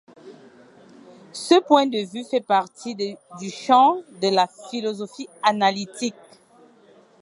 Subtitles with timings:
[1.31, 3.15] Ce point de vue fait partie du
[3.51, 6.15] champ de la philosophie analytique.